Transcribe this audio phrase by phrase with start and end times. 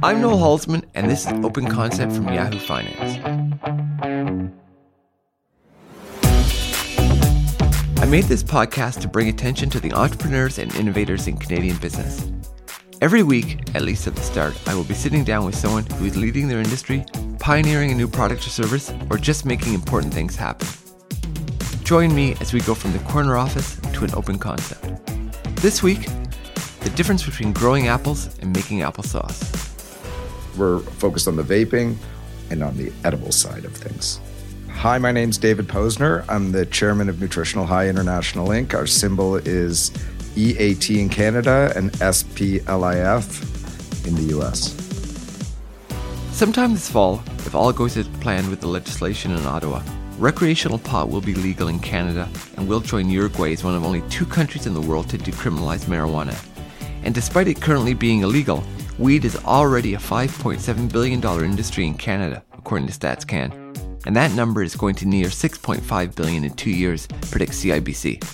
[0.00, 3.18] I'm Noel Hulsman, and this is Open Concept from Yahoo Finance.
[7.98, 12.30] I made this podcast to bring attention to the entrepreneurs and innovators in Canadian business.
[13.00, 16.04] Every week, at least at the start, I will be sitting down with someone who
[16.04, 17.04] is leading their industry,
[17.40, 20.68] pioneering a new product or service, or just making important things happen.
[21.82, 25.06] Join me as we go from the corner office to an open concept.
[25.56, 26.06] This week,
[26.82, 29.67] the difference between growing apples and making applesauce.
[30.56, 31.96] We're focused on the vaping
[32.50, 34.20] and on the edible side of things.
[34.70, 36.24] Hi, my name's David Posner.
[36.28, 38.74] I'm the chairman of Nutritional High International Inc.
[38.74, 39.90] Our symbol is
[40.36, 43.26] EAT in Canada and SPLIF
[44.06, 44.74] in the US.
[46.30, 49.82] Sometime this fall, if all goes as planned with the legislation in Ottawa,
[50.18, 54.02] recreational pot will be legal in Canada and will join Uruguay as one of only
[54.10, 56.36] two countries in the world to decriminalize marijuana.
[57.02, 58.62] And despite it currently being illegal,
[58.98, 63.52] Weed is already a $5.7 billion industry in Canada, according to StatsCan,
[64.04, 68.24] and that number is going to near 6.5 billion in two years, predicts CIBC.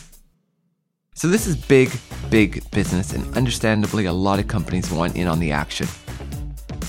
[1.15, 1.91] So this is big,
[2.31, 5.87] big business, and understandably, a lot of companies want in on the action.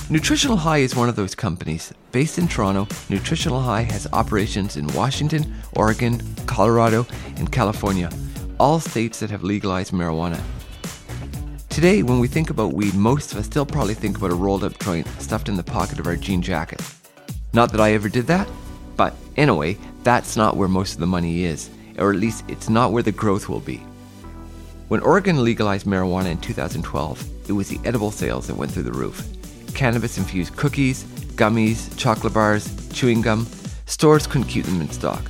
[0.10, 1.92] Nutritional High is one of those companies.
[2.14, 8.10] Based in Toronto, Nutritional High has operations in Washington, Oregon, Colorado, and California,
[8.58, 10.42] all states that have legalized marijuana.
[11.76, 14.64] Today, when we think about weed, most of us still probably think about a rolled
[14.64, 16.82] up joint stuffed in the pocket of our jean jacket.
[17.52, 18.48] Not that I ever did that,
[18.96, 22.94] but anyway, that's not where most of the money is, or at least it's not
[22.94, 23.84] where the growth will be.
[24.88, 28.94] When Oregon legalized marijuana in 2012, it was the edible sales that went through the
[28.94, 29.28] roof.
[29.74, 31.04] Cannabis infused cookies,
[31.36, 33.46] gummies, chocolate bars, chewing gum,
[33.86, 35.30] stores couldn't keep them in stock.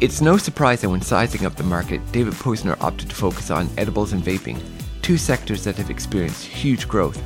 [0.00, 3.70] It's no surprise that when sizing up the market, David Posner opted to focus on
[3.78, 4.60] edibles and vaping,
[5.06, 7.16] two sectors that have experienced huge growth.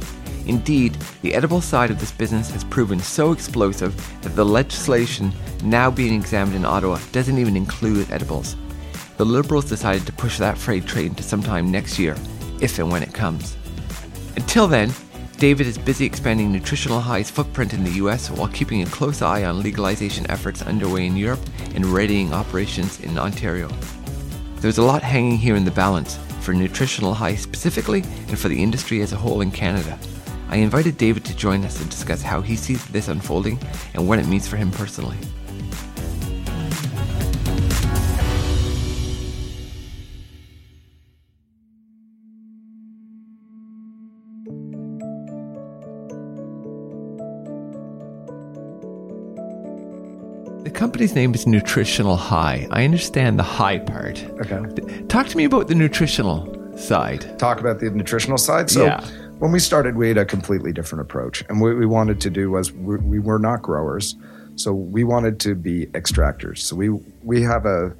[0.47, 0.93] Indeed,
[1.23, 5.33] the edible side of this business has proven so explosive that the legislation
[5.65, 8.55] now being examined in Ottawa doesn't even include edibles.
[9.17, 12.17] The Liberals decided to push that freight train to sometime next year,
[12.61, 13.57] if and when it comes.
[14.37, 14.93] Until then,
[15.39, 19.45] David is busy expanding Nutritional High's footprint in the US while keeping a close eye
[19.45, 21.41] on legalization efforts underway in Europe
[21.75, 23.71] and readying operations in Ontario.
[24.57, 28.63] There's a lot hanging here in the balance, for Nutritional High specifically and for the
[28.63, 29.99] industry as a whole in Canada.
[30.49, 33.59] I invited David to join us to discuss how he sees this unfolding
[33.95, 35.17] and what it means for him personally.
[50.81, 52.67] Company's name is Nutritional High.
[52.71, 54.25] I understand the high part.
[54.41, 55.03] Okay.
[55.09, 56.39] Talk to me about the nutritional
[56.79, 57.39] side.
[57.39, 58.71] Talk about the nutritional side.
[58.71, 59.05] So, Yeah.
[59.41, 61.45] when we started, we had a completely different approach.
[61.51, 64.17] And what we wanted to do was we, we were not growers.
[64.57, 66.61] So, we wanted to be extractors.
[66.61, 66.89] So, we,
[67.23, 67.93] we have a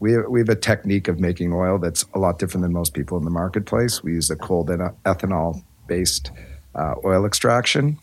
[0.00, 2.94] we have, we have a technique of making oil that's a lot different than most
[2.94, 4.02] people in the marketplace.
[4.02, 6.30] We use a cold ethanol based
[6.74, 7.98] uh, oil extraction.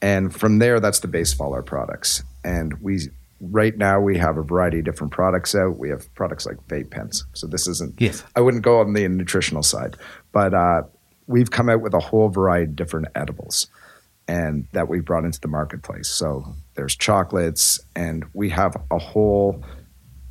[0.00, 2.22] And from there, that's the base of all our products.
[2.44, 3.10] And we
[3.40, 5.78] right now we have a variety of different products out.
[5.78, 7.24] We have products like vape pens.
[7.34, 8.00] So this isn't.
[8.00, 8.24] Yes.
[8.34, 9.96] I wouldn't go on the nutritional side,
[10.32, 10.82] but uh,
[11.26, 13.68] we've come out with a whole variety of different edibles,
[14.26, 16.08] and that we've brought into the marketplace.
[16.08, 16.44] So
[16.74, 19.62] there's chocolates, and we have a whole.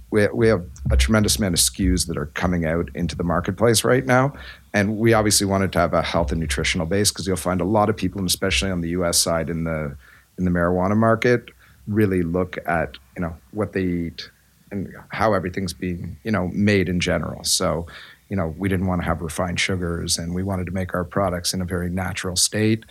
[0.10, 3.84] We, we have a tremendous amount of SKUs that are coming out into the marketplace
[3.84, 4.32] right now.
[4.74, 7.66] And we obviously wanted to have a health and nutritional base because you'll find a
[7.66, 9.98] lot of people, and especially on the US side in the
[10.38, 11.50] in the marijuana market,
[11.88, 14.30] really look at you know what they eat
[14.72, 17.44] and how everything's being you know made in general.
[17.44, 17.88] So
[18.30, 21.04] you know we didn't want to have refined sugars, and we wanted to make our
[21.04, 22.86] products in a very natural state.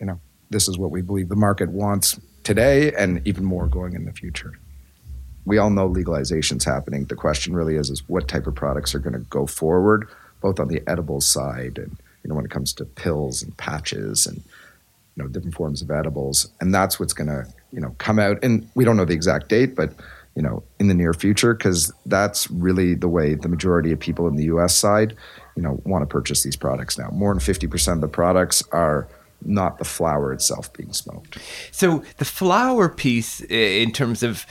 [0.00, 0.20] You know
[0.50, 4.12] this is what we believe the market wants today, and even more going in the
[4.12, 4.58] future.
[5.44, 7.04] We all know legalization's happening.
[7.06, 10.08] The question really is is what type of products are going to go forward,
[10.40, 14.26] both on the edible side and you know when it comes to pills and patches
[14.26, 14.42] and
[15.16, 16.50] you know different forms of edibles.
[16.60, 18.38] And that's what's going to you know come out.
[18.42, 19.94] And we don't know the exact date but
[20.34, 24.26] you know in the near future because that's really the way the majority of people
[24.28, 25.14] in the us side
[25.56, 27.08] you know want to purchase these products now.
[27.10, 29.08] More than 50% of the products are
[29.44, 31.38] not the flower itself being smoked.
[31.70, 34.46] So the flower piece, in terms of,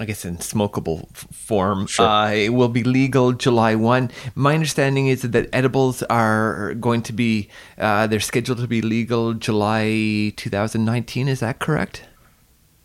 [0.00, 2.04] I guess, in smokable f- form, Sure.
[2.06, 4.10] uh, it will be legal July one.
[4.34, 7.48] My understanding is that edibles are going to be,
[7.78, 11.28] uh, they're scheduled to be legal July 2019.
[11.28, 12.02] Is that correct?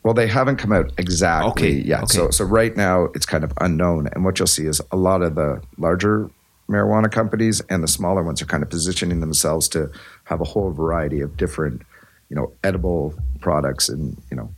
[0.03, 2.03] Well, they haven't come out exactly Okay, yet.
[2.03, 2.13] okay.
[2.15, 4.07] So, so right now it's kind of unknown.
[4.13, 6.29] And what you'll see is a lot of the larger
[6.69, 9.89] marijuana companies and the smaller ones are kind of positioning themselves to
[10.25, 11.81] have a whole variety of different
[12.29, 14.53] you know, edible products and, you know,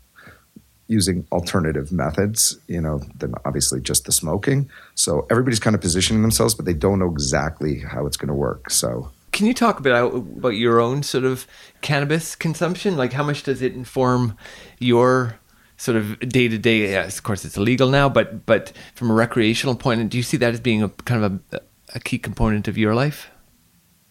[0.91, 4.69] using alternative methods, you know, than obviously just the smoking.
[4.95, 8.33] So everybody's kind of positioning themselves, but they don't know exactly how it's going to
[8.33, 8.69] work.
[8.69, 11.47] So can you talk a bit about your own sort of
[11.81, 12.97] cannabis consumption?
[12.97, 14.37] Like, how much does it inform
[14.79, 15.39] your
[15.77, 16.91] sort of day to day?
[16.91, 20.37] Yes, of course, it's illegal now, but but from a recreational point, do you see
[20.37, 21.61] that as being a kind of a,
[21.95, 23.29] a key component of your life?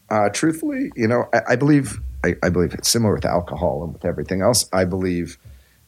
[0.09, 3.93] Uh, truthfully, you know, I, I believe I, I, believe it's similar with alcohol and
[3.93, 4.69] with everything else.
[4.73, 5.39] I believe,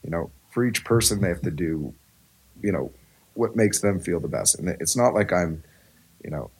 [0.03, 1.93] you know, for each person, they have to do,
[2.61, 2.91] you know,
[3.33, 4.59] what makes them feel the best.
[4.59, 5.63] And it's not like I'm,
[6.23, 6.51] you know,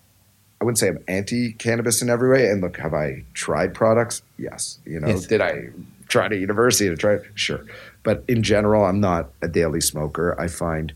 [0.60, 2.48] I wouldn't say I'm anti cannabis in every way.
[2.50, 4.24] And look, have I tried products?
[4.38, 4.80] Yes.
[4.86, 5.28] You know, yes.
[5.28, 5.70] did I
[6.08, 7.24] try to university to try it?
[7.36, 7.64] Sure.
[8.02, 10.40] But in general, I'm not a daily smoker.
[10.40, 10.94] I find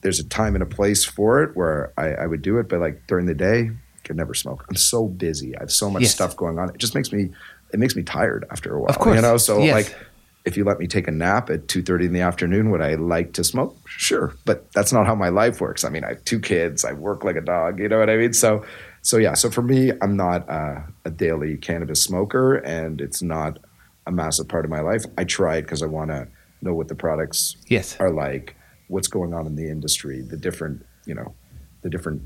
[0.00, 2.80] there's a time and a place for it where I, I would do it, but
[2.80, 4.64] like during the day, I could never smoke.
[4.68, 5.56] I'm so busy.
[5.56, 6.14] I have so much yes.
[6.14, 6.70] stuff going on.
[6.70, 7.30] It just makes me
[7.72, 8.90] it makes me tired after a while.
[8.90, 9.16] Of course.
[9.16, 9.74] You know, so yes.
[9.74, 10.07] like
[10.48, 13.32] if you let me take a nap at 2.30 in the afternoon would i like
[13.34, 13.76] to smoke?
[13.86, 15.84] Sure but that's not how my life works.
[15.84, 18.16] I mean i have two kids i work like a dog you know what i
[18.16, 18.32] mean?
[18.32, 18.64] So
[19.02, 23.58] so yeah so for me i'm not uh, a daily cannabis smoker and it's not
[24.06, 25.04] a massive part of my life.
[25.16, 26.26] I try it because i want to
[26.62, 27.96] know what the products yes.
[28.00, 28.56] are like
[28.88, 31.34] what's going on in the industry the different you know
[31.82, 32.22] the different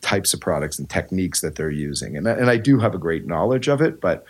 [0.00, 2.16] types of products and techniques that they're using.
[2.16, 4.24] And, and i do have a great knowledge of it but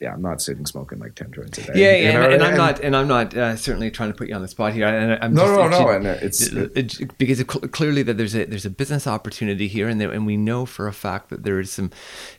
[0.00, 1.72] yeah, I'm not sitting smoking like ten joints a day.
[1.76, 4.34] Yeah, yeah and, and, I'm not, and I'm not uh, certainly trying to put you
[4.34, 4.86] on the spot here.
[4.86, 8.34] And I'm no, just, no, no, and it's it, it, because it, clearly that there's
[8.34, 11.44] a there's a business opportunity here, and there, and we know for a fact that
[11.44, 11.90] there is some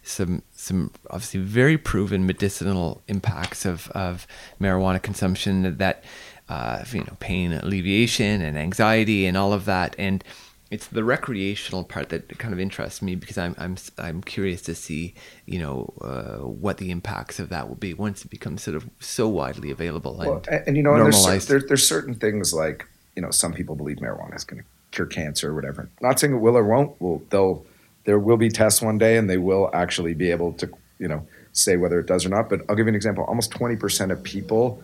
[0.04, 4.28] some some obviously very proven medicinal impacts of of
[4.60, 6.04] marijuana consumption that
[6.50, 10.24] uh, you know pain alleviation and anxiety and all of that, and
[10.72, 14.76] it's the recreational part that kind of interests me because I'm I'm I'm curious to
[14.76, 15.14] see
[15.46, 18.90] you know uh, what the impacts of that will be once it becomes sort of
[19.00, 21.28] so widely available and, well, and, and you know normalized.
[21.28, 24.68] There's, there, there's certain things like you know some people believe marijuana is going to
[24.92, 25.90] cure cancer or whatever.
[26.02, 27.00] Not saying it will or won't.
[27.00, 27.66] Well, they'll
[28.06, 30.70] there will be tests one day and they will actually be able to
[31.00, 32.50] you know say whether it does or not.
[32.50, 33.24] But I'll give you an example.
[33.26, 34.82] Almost 20% of people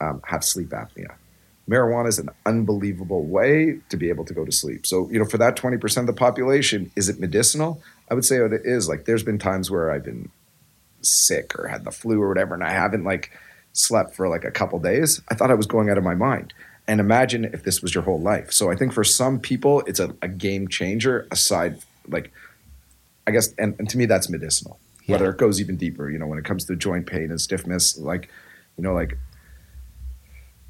[0.00, 1.14] um, have sleep apnea
[1.68, 4.86] marijuana is an unbelievable way to be able to go to sleep.
[4.86, 7.82] So, you know, for that 20% of the population, is it medicinal?
[8.10, 8.88] I would say it is.
[8.88, 10.30] Like, there's been times where I've been
[11.02, 13.30] sick or had the flu or whatever, and I haven't like
[13.72, 15.20] slept for like a couple days.
[15.30, 16.54] I thought I was going out of my mind.
[16.86, 18.50] And imagine if this was your whole life.
[18.50, 22.32] So I think for some people, it's a, a game changer aside, like,
[23.26, 24.80] I guess, and, and to me, that's medicinal.
[25.04, 25.16] Yeah.
[25.16, 27.98] Whether it goes even deeper, you know, when it comes to joint pain and stiffness,
[27.98, 28.30] like,
[28.78, 29.18] you know, like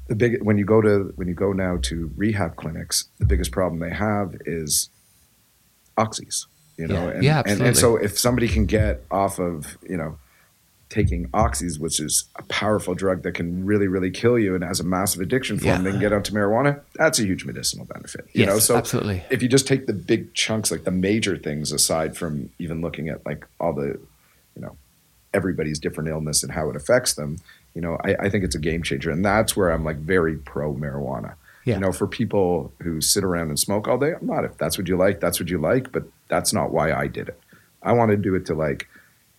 [0.09, 3.51] the big when you go to when you go now to rehab clinics, the biggest
[3.51, 4.89] problem they have is
[5.97, 6.45] oxys.
[6.77, 9.97] You know, yeah, and, yeah, and, and so if somebody can get off of you
[9.97, 10.17] know
[10.89, 14.79] taking oxys, which is a powerful drug that can really, really kill you and has
[14.79, 15.75] a massive addiction for yeah.
[15.75, 16.81] them, they can get onto marijuana.
[16.95, 18.25] That's a huge medicinal benefit.
[18.33, 19.23] You yes, know, so absolutely.
[19.29, 23.07] If you just take the big chunks, like the major things, aside from even looking
[23.07, 23.99] at like all the,
[24.55, 24.75] you know,
[25.31, 27.37] everybody's different illness and how it affects them,
[27.73, 29.11] you know, I, I think it's a game changer.
[29.11, 31.35] And that's where I'm like very pro marijuana.
[31.65, 31.75] Yeah.
[31.75, 34.45] You know, for people who sit around and smoke all day, I'm not.
[34.45, 35.91] If that's what you like, that's what you like.
[35.91, 37.39] But that's not why I did it.
[37.83, 38.87] I want to do it to like,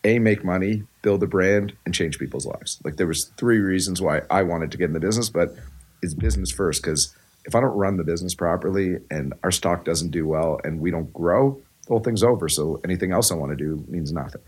[0.04, 2.80] a make money, build a brand, and change people's lives.
[2.84, 5.54] Like there was three reasons why I wanted to get in the business, but
[6.02, 10.10] it's business first because if I don't run the business properly and our stock doesn't
[10.10, 12.48] do well and we don't grow, the whole thing's over.
[12.48, 14.40] So anything else I want to do means nothing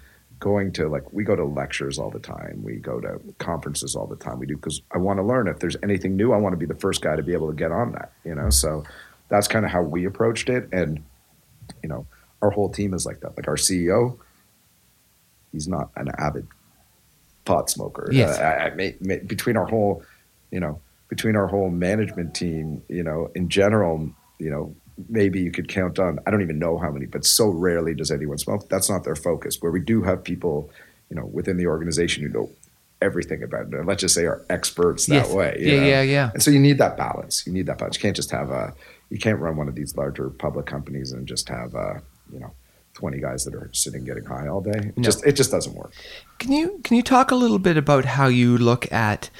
[0.43, 2.61] going to like we go to lectures all the time.
[2.65, 4.41] We go to conferences all the time.
[4.41, 5.47] We do because i want to learn.
[5.47, 7.55] If there's anything new i want to be the first guy to be able to
[7.55, 8.51] get on that you know?
[8.51, 8.83] So
[9.29, 10.69] that's kind of how we approached it.
[10.73, 11.05] And
[11.83, 12.07] you know
[12.43, 13.37] our whole team is like that.
[13.37, 14.19] Like our ceo
[15.53, 16.49] he's not an avid
[17.45, 18.09] pot smoker.
[18.11, 18.37] Yes.
[18.39, 20.03] Uh, I, I between our whole
[20.51, 24.75] you know between our whole management team you know in general you know
[25.09, 28.11] maybe you could count on i don't even know how many but so rarely does
[28.11, 28.69] anyone smoke.
[28.69, 29.61] That's not their focus.
[29.61, 30.71] Where we do have people
[31.11, 32.51] you know within the organization who know
[33.01, 35.33] everything about it let's just say are experts that yes.
[35.33, 35.87] way yeah know?
[35.87, 36.31] yeah yeah.
[36.35, 37.47] And so you need that balance.
[37.47, 37.97] You need that balance.
[37.97, 38.75] You can't just have a
[39.11, 41.95] you can't run one of these larger public companies and just have uh
[42.33, 42.53] you know
[42.95, 44.71] 20 guys that are sitting getting high all day.
[44.89, 45.03] It no.
[45.03, 45.93] just it just doesn't work.
[46.39, 49.31] Can you can you talk a little bit about how you look at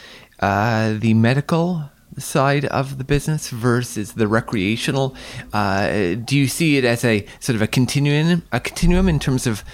[0.41, 5.15] uh, the medical side of the business versus the recreational?
[5.53, 9.47] Uh, do you see it as a sort of a continuum, a continuum in terms
[9.47, 9.65] of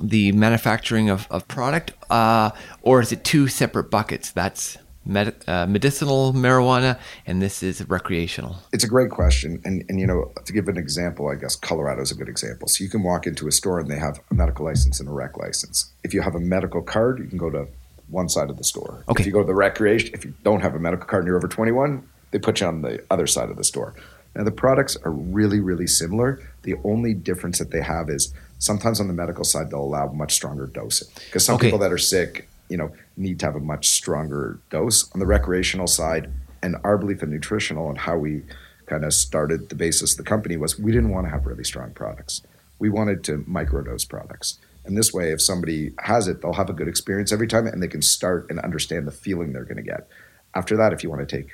[0.00, 2.50] the manufacturing of, of product, uh,
[2.82, 4.30] or is it two separate buckets?
[4.30, 8.56] That's med- uh, medicinal marijuana, and this is recreational.
[8.72, 12.02] It's a great question, and and you know to give an example, I guess Colorado
[12.02, 12.68] is a good example.
[12.68, 15.12] So you can walk into a store and they have a medical license and a
[15.12, 15.92] rec license.
[16.04, 17.68] If you have a medical card, you can go to
[18.08, 19.04] one side of the store.
[19.08, 19.22] Okay.
[19.22, 21.36] If you go to the recreation, if you don't have a medical card and you're
[21.36, 23.94] over 21, they put you on the other side of the store.
[24.34, 26.40] Now the products are really, really similar.
[26.62, 30.34] The only difference that they have is sometimes on the medical side they'll allow much
[30.34, 31.66] stronger dosing because some Okay.
[31.68, 35.10] people that are sick, you know, need to have a much stronger dose.
[35.12, 36.30] On the recreational side,
[36.62, 38.42] and our belief in nutritional and how we
[38.86, 41.64] kind of started the basis of the company was we didn't want to have really
[41.64, 42.42] strong products.
[42.78, 44.58] We wanted to microdose products.
[44.86, 47.82] And this way, if somebody has it, they'll have a good experience every time and
[47.82, 50.08] they can start and understand the feeling they're going to get.
[50.54, 51.50] After that, if you want to take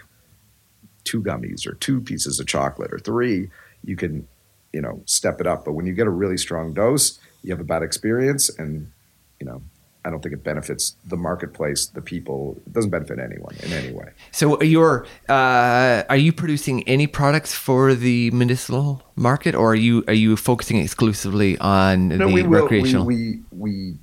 [1.04, 3.50] two gummies or two pieces of chocolate or three,
[3.84, 4.28] you can,
[4.72, 5.64] you know, step it up.
[5.64, 8.92] But when you get a really strong dose, you have a bad experience and,
[9.40, 9.62] you know,
[10.04, 12.60] I don't think it benefits the marketplace, the people.
[12.66, 14.10] It doesn't benefit anyone in any way.
[14.32, 20.04] So you're uh, are you producing any products for the medicinal market, or are you
[20.08, 22.62] are you focusing exclusively on the we will.
[22.62, 23.06] recreational?
[23.06, 23.94] We, we we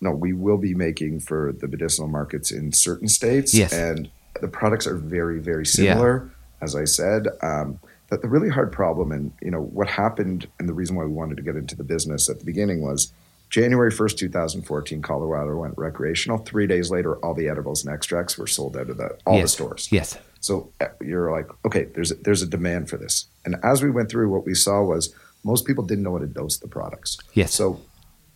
[0.00, 3.52] no, we will be making for the medicinal markets in certain states.
[3.52, 3.72] Yes.
[3.72, 6.30] and the products are very very similar.
[6.62, 10.68] As I said, um, but the really hard problem, and you know what happened, and
[10.68, 13.12] the reason why we wanted to get into the business at the beginning was.
[13.50, 16.38] January 1st, 2014, Colorado went recreational.
[16.38, 19.48] Three days later, all the edibles and extracts were sold out of the all the
[19.48, 19.88] stores.
[19.90, 20.16] yes.
[20.42, 23.26] So uh, you're like, okay, there's a, there's a demand for this.
[23.44, 25.14] And as we went through, what we saw was
[25.44, 27.18] most people didn't know how to dose the products.
[27.34, 27.52] Yes.
[27.52, 27.80] So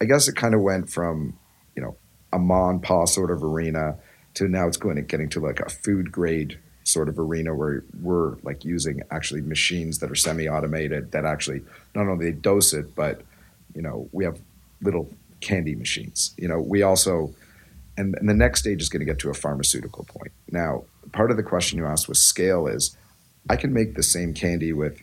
[0.00, 1.38] I guess it kind of went from
[1.76, 1.96] you know
[2.32, 3.96] a mon pa sort of arena
[4.34, 7.84] to now it's going to getting to like a food grade sort of arena where
[8.02, 11.62] we're like using actually machines that are semi-automated that actually
[11.94, 13.22] not only dose it but
[13.74, 14.38] you know we have
[14.80, 16.60] little candy machines you know?
[16.60, 17.34] We also
[17.96, 20.32] and, and the next stage is going to get to a pharmaceutical point.
[20.50, 22.96] Now part of the question you asked was scale is
[23.50, 25.00] i can make the same candy with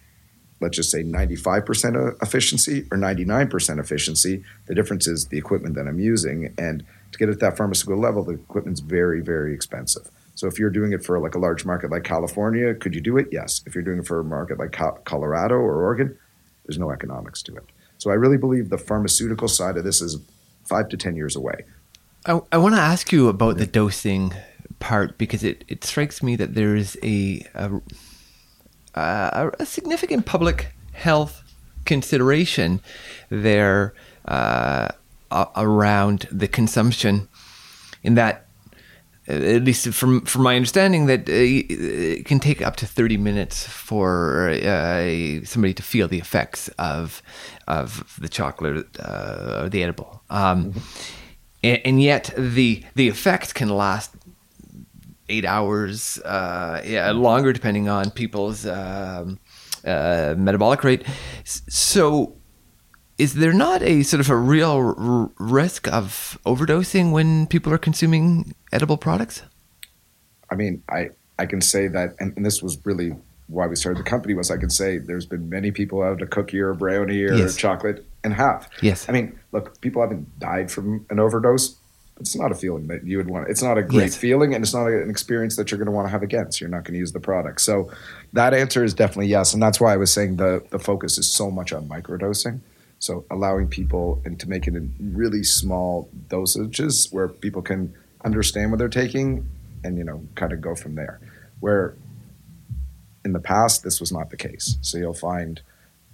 [0.60, 4.44] let's just say 95% efficiency or 99% efficiency.
[4.68, 8.24] The difference is the equipment that i'm using and to get at that pharmaceutical level
[8.24, 10.10] the equipment's very very expensive.
[10.34, 13.18] So if you're doing it for like a large market like california could you do
[13.18, 13.28] it?
[13.32, 13.62] Yes.
[13.66, 14.72] If you're doing it for a market like
[15.06, 16.18] colorado or oregon
[16.66, 17.66] there's no economics to it
[18.02, 20.18] so i really believe the pharmaceutical side of this is
[20.72, 21.66] five to ten years away.
[22.26, 24.34] I, I want to ask you about the dosing
[24.80, 27.72] part because it, it strikes me that there is a a,
[28.96, 31.44] a, a significant public health
[31.86, 32.80] consideration
[33.30, 33.94] there
[34.26, 34.90] uh,
[35.56, 37.28] around the consumption,
[38.04, 38.46] in that,
[39.32, 43.68] at least from from my understanding, that uh, it can take up to thirty minutes
[43.68, 47.22] for uh, somebody to feel the effects of
[47.68, 50.24] of the chocolate uh, or the edible.
[50.30, 50.74] Um,
[51.64, 54.12] and, and yet the the effects can last
[55.30, 59.40] eight hours, uh, yeah, longer depending on people's um,
[59.86, 61.04] uh, metabolic rate.
[61.44, 62.36] So,
[63.22, 67.78] is there not a sort of a real r- risk of overdosing when people are
[67.78, 69.44] consuming edible products?
[70.52, 73.12] I mean, I I can say that, and, and this was really
[73.48, 74.34] why we started the company.
[74.34, 77.34] Was I can say there's been many people had a cookie or a brownie or
[77.36, 77.56] Yes.
[77.56, 78.68] chocolate and have.
[78.82, 79.08] Yes.
[79.10, 81.76] I mean, look, people haven't died from an overdose.
[82.20, 83.50] It's not a feeling that you would want.
[83.50, 84.18] It's not a great Yes.
[84.18, 86.52] feeling, and it's not an experience that you're going to want to have again.
[86.52, 87.62] So you're not going to use the product.
[87.62, 87.74] So
[88.34, 91.28] that answer is definitely yes, and that's why I was saying the the focus is
[91.40, 92.60] so much on microdosing.
[93.02, 98.70] So allowing people and to make it in really small dosages where people can understand
[98.70, 99.50] what they're taking
[99.84, 101.20] and you know kind of go from there.
[101.60, 101.96] Where
[103.26, 104.78] in the past this was not the case.
[104.82, 105.62] So you'll find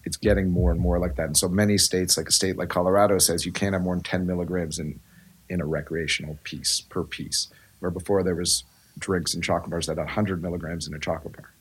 [0.06, 1.25] it's getting more and more like that.
[1.25, 4.03] And so many states, like a state like Colorado, says you can't have more than
[4.03, 5.01] 10 milligrams in
[5.50, 7.50] in a recreational piece per piece.
[7.79, 8.63] Where before there was
[8.98, 11.51] drinks and chocolate bars that had 100 milligrams in a chocolate bar.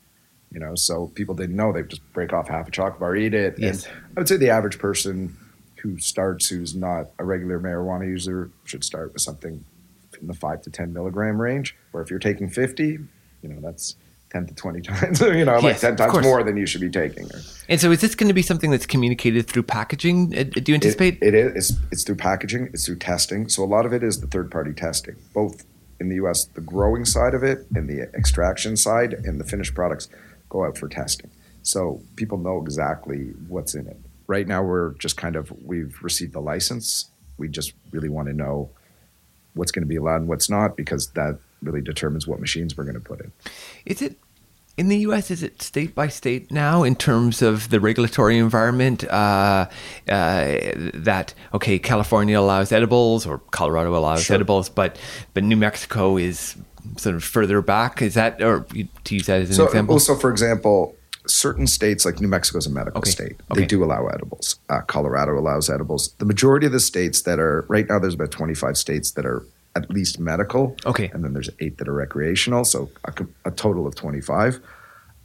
[0.51, 3.15] You know, so people didn't know they would just break off half a chocolate bar,
[3.15, 3.55] eat it.
[3.57, 3.85] Yes.
[3.85, 5.35] And I would say the average person
[5.81, 9.63] who starts who's not a regular marijuana user should start with something
[10.21, 11.75] in the five to 10 milligram range.
[11.93, 13.95] Or if you're taking 50, you know, that's
[14.31, 16.25] 10 to 20 times, you know, like Yes, 10 times course.
[16.25, 17.29] more than you should be taking.
[17.69, 20.33] And so, is this going to be something that's communicated through packaging?
[20.37, 21.15] Uh, Do you anticipate?
[21.21, 21.69] It, it is.
[21.71, 22.69] It's, it's through packaging.
[22.73, 23.47] It's through testing.
[23.49, 25.65] So a lot of it is the third party testing, both
[25.99, 26.45] in the U.S.
[26.45, 30.09] The growing side of it and the extraction side, and the finished products
[30.49, 31.29] go out for testing.
[31.63, 33.97] So people know exactly what's in it.
[34.27, 37.09] Right now, we're just kind of we've received the license.
[37.37, 38.69] We just really want to know
[39.53, 42.83] what's going to be allowed and what's not because that really determines what machines we're
[42.83, 43.31] going to put in.
[43.85, 44.17] Is it
[44.77, 45.31] in the U.S.
[45.31, 49.03] Is it state by state now in terms of the regulatory environment?
[49.05, 49.67] Uh,
[50.07, 50.57] uh,
[50.93, 54.35] that okay, California allows edibles or Colorado allows Sure.
[54.35, 54.99] edibles, but
[55.33, 56.55] but New Mexico is
[56.97, 58.01] sort of further back.
[58.01, 59.93] Is that or you- to use that as an so, example?
[59.93, 63.11] Also, for example, certain states like New Mexico is a medical Okay.
[63.11, 63.35] state.
[63.51, 63.61] Okay.
[63.61, 64.55] They do allow edibles.
[64.69, 66.13] Uh, Colorado allows edibles.
[66.19, 69.43] The majority of the states that are right now, there's about 25 states that are
[69.75, 70.75] at least medical.
[70.85, 71.11] Okay.
[71.13, 73.13] And then there's eight that are recreational, so a,
[73.45, 74.59] a total of 25.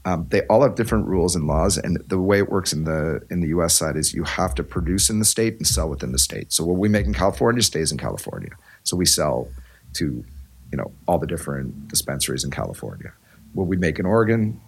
[0.04, 3.22] Um, they all have different rules and laws, and the way it works in the
[3.30, 3.72] in the U.S.
[3.74, 6.52] side is you have to produce in the state and sell within the state.
[6.52, 8.50] So what we make in California stays in California.
[8.82, 9.46] So we sell
[9.94, 10.24] to,
[10.72, 13.12] you know, all the different dispensaries in California.
[13.52, 14.60] What we make in Oregon,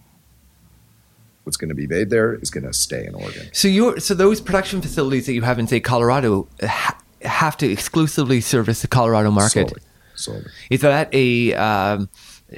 [1.45, 3.49] what's going to be made there is going to stay in Oregon.
[3.53, 7.71] So you so those production facilities that you have in say Colorado ha- have to
[7.71, 9.71] exclusively service the Colorado market.
[9.71, 9.83] Solely.
[10.17, 10.45] Solely.
[10.71, 12.11] Is that a um,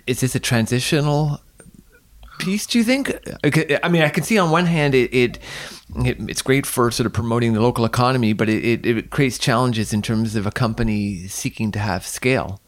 [0.06, 1.40] is this a transitional
[2.38, 2.66] piece?
[2.66, 3.16] Do you think?
[3.82, 5.38] I mean, I can see on one hand it, it,
[6.04, 9.38] it it's great for sort of promoting the local economy, but it, it, it creates
[9.38, 12.60] challenges in terms of a company seeking to have scale.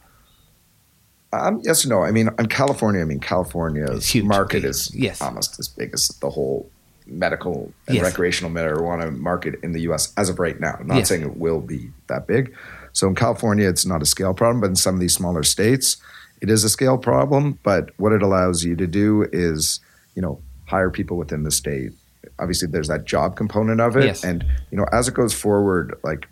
[1.32, 2.02] Um, yes or no.
[2.02, 5.20] I mean, in California, I mean, California's market is Yes.
[5.20, 6.70] almost as big as the whole
[7.06, 8.04] medical and Yes.
[8.04, 10.12] recreational marijuana market in the U.S.
[10.16, 10.76] as of right now.
[10.80, 11.08] I'm not Yes.
[11.08, 12.54] saying it will be that big.
[12.92, 15.99] So in California, it's not a scale problem, but in some of these smaller states,
[16.40, 17.58] it is a scale problem.
[17.62, 19.80] But what it allows you to do is,
[20.14, 21.92] you know, hire people within the state.
[22.38, 24.25] Obviously, there's that job component of it, Yes.
[24.25, 26.26] and you know, as it goes forward, like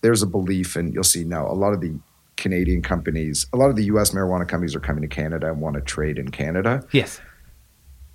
[0.00, 1.92] there's a belief, and you'll see now a lot of the
[2.38, 4.12] Canadian companies, a lot of the U.S.
[4.12, 6.82] marijuana companies are coming to Canada and want to trade in Canada.
[6.92, 7.20] Yes.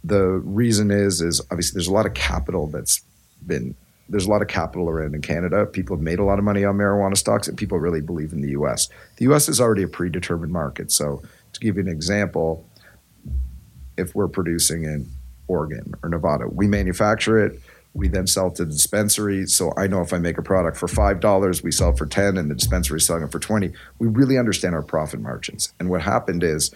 [0.03, 3.03] The reason is, is obviously there's a lot of capital that's
[3.45, 3.75] been
[4.09, 5.65] there's a lot of capital around in Canada.
[5.65, 8.41] People have made a lot of money on marijuana stocks, and people really believe in
[8.41, 8.89] the U.S.
[9.17, 9.47] The U.S.
[9.47, 10.91] is already a predetermined market.
[10.91, 11.21] So
[11.53, 12.67] to give you an example,
[13.97, 15.07] if we're producing in
[15.47, 17.59] Oregon or Nevada, we manufacture it.
[17.93, 19.45] We then sell it to the dispensary.
[19.45, 22.05] So I know if I make a product for five dollars, we sell it for
[22.05, 23.71] ten, and the dispensary is selling it for twenty.
[23.99, 25.73] We really understand our profit margins.
[25.79, 26.73] And what happened is,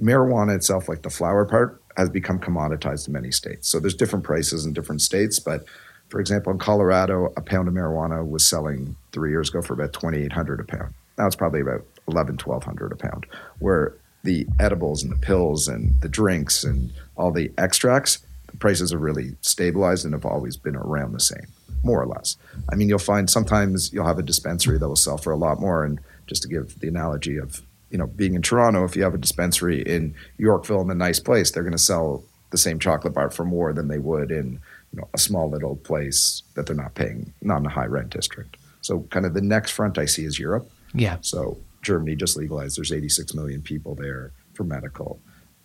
[0.00, 3.68] marijuana itself, like the flower part, has become commoditized in many states.
[3.68, 5.38] So there's different prices in different states.
[5.38, 5.64] But
[6.08, 9.92] for example, in Colorado, a pound of marijuana was selling three years ago for about
[9.92, 10.94] twenty eight hundred a pound.
[11.18, 13.26] Now it's probably about 11, 1200 a pound.
[13.58, 18.20] Where the edibles and the pills and the drinks and all the extracts,
[18.58, 21.46] prices are really stabilized and have always been around the same,
[21.82, 22.36] more or less.
[22.70, 25.60] I mean, you'll find sometimes you'll have a dispensary that will sell for a lot
[25.60, 25.84] more.
[25.84, 29.14] And just to give the analogy of, you know, being in Toronto, if you have
[29.14, 33.14] a dispensary in Yorkville in a nice place, they're going to sell the same chocolate
[33.14, 34.60] bar for more than they would in,
[34.92, 38.10] you know, a small little place that they're not paying, not in a high rent
[38.10, 38.56] district.
[38.82, 40.70] So kind of the next front I see is Europe.
[40.94, 41.18] Yeah.
[41.20, 42.76] So Germany just legalized.
[42.76, 45.20] There's 86 million people there for medical.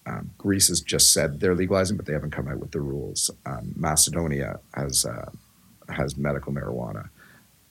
[0.05, 3.31] Um, Greece has just said they're legalizing, but they haven't come out with the rules.
[3.45, 5.29] Um, Macedonia has uh,
[5.89, 7.09] has medical marijuana.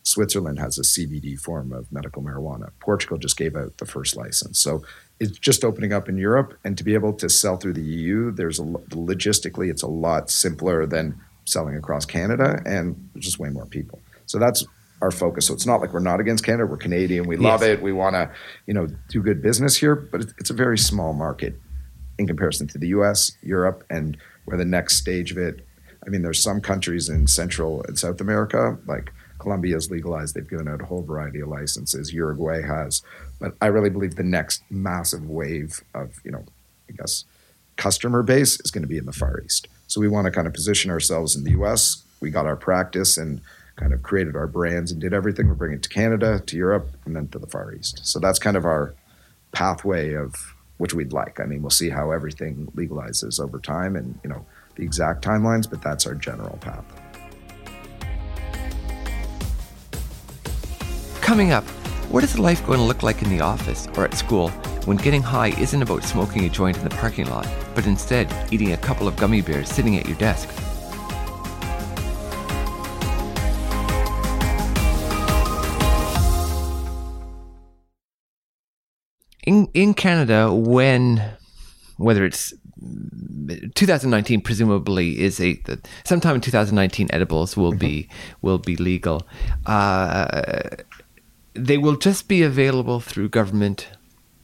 [0.03, 2.71] Switzerland has a CBD form of medical marijuana.
[2.81, 4.59] Portugal just gave out the first license.
[4.59, 4.85] So
[5.21, 8.31] it's just opening up in Europe, and to be able to sell through the EU,
[8.33, 13.67] there's a logistically it's a lot simpler than selling across Canada, and just way more
[13.67, 14.01] people.
[14.27, 14.65] So that's
[15.03, 15.47] our focus.
[15.47, 16.67] So it's not like we're not against Canada.
[16.67, 17.27] We're Canadian.
[17.27, 17.71] We love Yes.
[17.79, 17.83] it.
[17.83, 18.31] We want to,
[18.67, 19.95] you know, do good business here.
[19.95, 21.61] But it's, it's a very small market
[22.19, 25.67] in comparison to the U.S., Europe, and where the next stage of it.
[26.07, 30.35] I mean, there's some countries in Central and South America, like Colombia is legalized.
[30.35, 32.13] They've given out a whole variety of licenses.
[32.13, 33.03] Uruguay has,
[33.41, 36.45] but I really believe the next massive wave of, you know,
[36.89, 37.25] I guess,
[37.77, 39.69] customer base is going to be in the Far East.
[39.87, 42.05] So we want to kind of position ourselves in the U.S.
[42.21, 43.41] We got our practice and
[43.77, 45.49] kind of created our brands and did everything.
[45.49, 48.01] We're bringing it to Canada, to Europe, and then to the Far East.
[48.07, 48.95] So that's kind of our
[49.53, 51.41] pathway of which we'd like.
[51.41, 54.45] I mean, we'll see how everything legalizes over time and, you know,
[54.77, 56.85] the exact timelines, but that's our general path.
[61.21, 61.65] Coming up,
[62.11, 64.51] what is life going to look like in the office or at school
[64.87, 68.73] when getting high isn't about smoking a joint in the parking lot, but instead eating
[68.73, 70.49] a couple of gummy bears sitting at your desk?
[79.75, 81.23] In Canada, when
[81.97, 82.53] whether it's
[83.75, 85.61] 2019 presumably is a
[86.05, 88.09] sometime in 2019 edibles will be
[88.43, 89.27] will be legal.
[89.67, 90.69] Uh,
[91.55, 93.89] they will just be available through government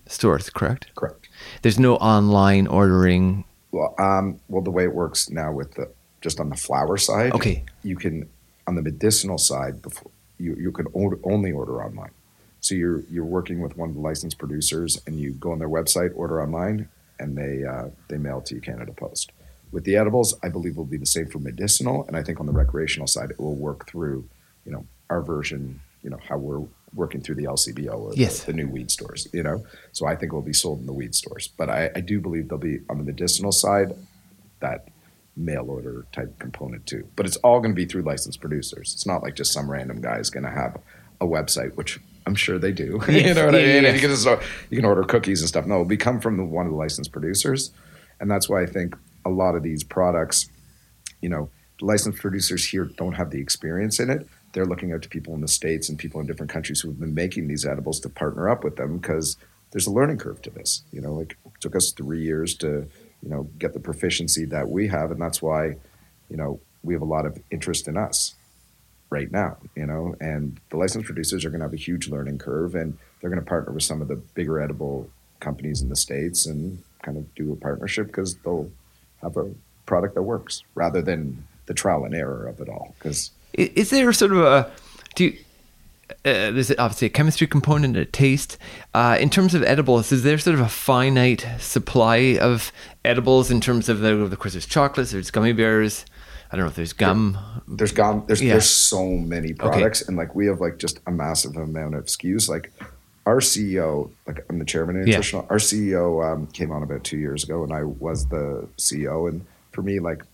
[0.07, 0.91] stores, correct?
[0.97, 1.29] Correct.
[1.63, 3.45] There's no online ordering.
[3.73, 5.91] Well, um, well, the way it works now with the
[6.21, 7.65] just on the flower side, Okay.
[7.83, 8.29] you can
[8.67, 12.11] on the medicinal side before you you can only order online.
[12.71, 15.69] So you're you're working with one of the licensed producers, and you go on their
[15.69, 19.33] website, order online, and they uh, they mail it to you Canada Post.
[19.73, 22.47] With the edibles, I believe will be the same for medicinal, and I think on
[22.47, 24.29] the recreational side, it will work through,
[24.65, 28.45] you know, our version, you know, how we're working through the LCBO or Yes.
[28.45, 29.65] the, the new weed stores, you know.
[29.91, 32.21] So I think it will be sold in the weed stores, but I, I do
[32.21, 33.97] believe there'll be on the medicinal side
[34.61, 34.87] that
[35.37, 37.09] mail order type component too.
[37.17, 38.93] But it's all going to be through licensed producers.
[38.95, 40.77] It's not like just some random guy is going to have
[41.21, 41.99] a website, which
[42.31, 43.01] I'm sure they do.
[43.09, 43.85] You know what Yeah, I mean?
[43.85, 44.25] yeah, you can just
[44.71, 45.67] you can order cookies and stuff.
[45.67, 47.73] No, we come from the, one of the licensed producers,
[48.21, 50.49] and that's why I think a lot of these products,
[51.21, 54.29] you know, licensed producers here don't have the experience in it.
[54.53, 57.01] They're looking out to people in the states and people in different countries who have
[57.01, 59.37] been making these edibles to partner up with them because
[59.73, 60.83] there's a learning curve to this.
[60.93, 62.69] You know, like it took us three years to
[63.25, 65.75] you know get the proficiency that we have, and that's why
[66.29, 68.37] you know we have a lot of interest in us
[69.11, 72.39] right now, you know, and the licensed producers are going to have a huge learning
[72.39, 75.97] curve and they're going to partner with some of the bigger edible companies in the
[75.97, 78.71] States and kind of do a partnership because they'll
[79.21, 79.51] have a
[79.87, 82.95] product that works rather than the trial and error of it all.
[82.99, 84.71] Because Is there sort of a
[85.17, 85.39] do you,
[86.25, 88.59] uh, there's obviously a chemistry component, a taste.
[88.95, 92.73] Uh, in terms of edibles, is there sort of a finite supply of
[93.05, 96.05] edibles in terms of the, of course, there's chocolates, there's gummy bears.
[96.53, 97.39] I don't know if there's gum.
[97.69, 98.55] there's gone, there's, Yeah.
[98.55, 102.49] there's so many products and like we have like just a massive amount of SKUs.
[102.49, 102.73] Like
[103.27, 105.19] our CEO, like I'm the chairman of Yeah.
[105.49, 109.29] our CEO um, came on about two years ago and I was the CEO.
[109.29, 110.25] And for me, like,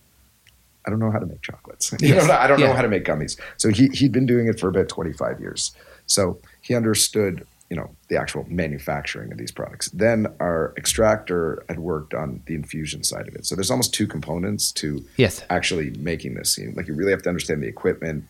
[0.85, 1.91] I don't know how to make chocolates.
[1.99, 2.27] You Yes.
[2.27, 2.67] know, I don't Yeah.
[2.67, 3.39] know how to make gummies.
[3.57, 5.71] So he he'd been doing it for about 25 years.
[6.07, 9.89] So he understood, you know, the actual manufacturing of these products.
[9.89, 13.45] Then our extractor had worked on the infusion side of it.
[13.45, 15.43] So there's almost two components to Yes.
[15.49, 16.57] actually making this.
[16.57, 18.23] You- Like you really have to understand the equipment,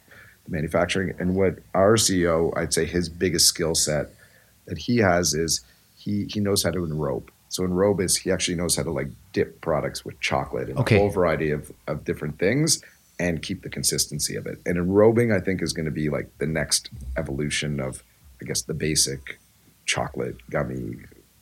[0.45, 4.10] the manufacturing, and what our CEO, I'd say, his biggest skill set
[4.65, 5.62] that he has is
[5.95, 7.30] he he knows how to enrobe.
[7.50, 10.95] So enrobe is he actually knows how to like dip products with chocolate and Okay.
[10.95, 12.82] a whole variety of of different things
[13.19, 14.60] and keep the consistency of it.
[14.65, 18.04] And enrobing, I think, is going to be like the next evolution of,
[18.41, 19.39] I guess, the basic
[19.86, 20.97] chocolate gummy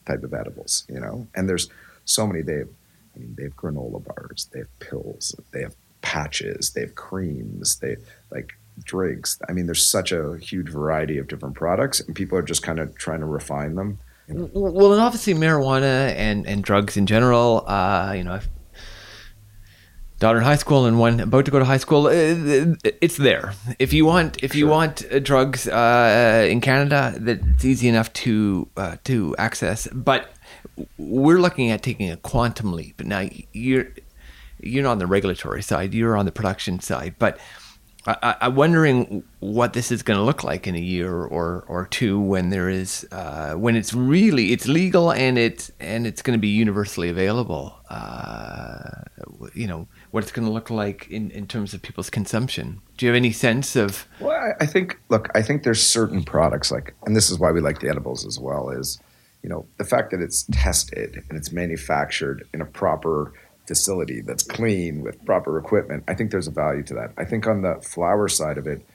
[0.06, 0.86] type of edibles.
[0.90, 1.70] You know, and there's
[2.06, 2.42] so many.
[2.42, 2.70] They have,
[3.16, 7.78] I mean, they have granola bars, they have pills, they have patches, they have creams,
[7.80, 7.98] they
[8.32, 8.54] like
[8.84, 9.40] drinks.
[9.48, 12.80] I mean, there's such a huge variety of different products, and people are just kind
[12.80, 14.00] of trying to refine them.
[14.28, 17.64] Well, and obviously marijuana and, and drugs in general.
[17.68, 18.50] Uh, you know, I've
[20.20, 22.08] daughter in high school and one about to go to high school.
[22.08, 23.54] uh, It's there.
[23.80, 24.70] If you want, if you Sure.
[24.78, 29.88] want uh, drugs uh, in Canada, that it's easy enough to uh, to access.
[29.94, 30.30] But
[30.98, 33.04] we're looking at taking a quantum leap.
[33.04, 33.88] Now you're
[34.60, 35.94] you're not on the regulatory side.
[35.94, 37.38] You're on the production side, but.
[38.08, 41.88] I, I'm wondering what this is going to look like in a year or, or
[41.88, 46.38] two when there is uh, when it's really it's legal and it's and it's going
[46.38, 47.76] to be universally available.
[47.90, 49.04] Uh,
[49.54, 52.82] you know what it's going to look like in, in terms of people's consumption.
[52.98, 54.08] Do you have any sense of?
[54.22, 57.52] Well, I, I think, look, I think there's certain products like, and this is why
[57.52, 58.98] we like the edibles as well, is,
[59.44, 63.34] you know, the fact that it's tested and it's manufactured in a proper
[63.68, 66.04] facility that's clean with proper equipment.
[66.08, 67.12] I think there's a value to that.
[67.18, 68.86] I think on the flower side of it,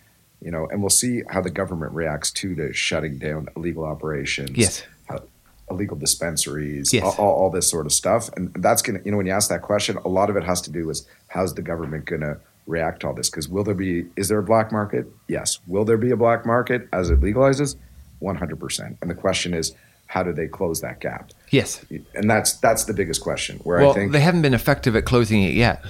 [0.41, 4.51] you know, and we'll see how the government reacts to to shutting down illegal operations.
[4.57, 4.83] Yes.
[5.09, 5.23] how-
[5.71, 7.05] illegal dispensaries, Yes.
[7.05, 8.29] all, all, all this sort of stuff.
[8.35, 10.43] And that's going to, you know, when you ask that question, a lot of it
[10.43, 13.31] has to do with how's the government going to react to all this?
[13.31, 15.07] Because will there be, is there a black market?
[15.29, 15.61] Yes.
[15.69, 17.77] Will there be a black market as it legalizes?
[18.21, 18.97] 100%.
[19.01, 19.73] And the question is,
[20.11, 21.31] how do they close that gap?
[21.51, 21.85] Yes.
[22.17, 23.59] And that's that's the biggest question.
[23.63, 25.85] Where Well, I think they haven't been effective at closing it yet.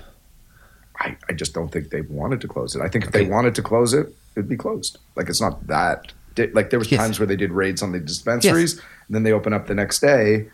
[0.98, 2.82] I, I just don't think they've wanted to close it.
[2.82, 4.98] I think if they wanted to close it, it'd be closed.
[5.16, 6.12] Like it's not that.
[6.34, 7.00] di- Like there was Yes.
[7.00, 10.00] times where they did raids on the dispensaries, and then they open up the next
[10.00, 10.48] day.